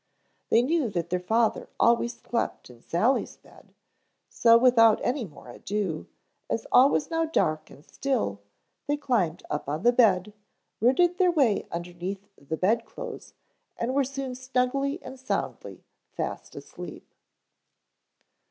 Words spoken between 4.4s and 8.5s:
without any more ado, as all was now dark and still,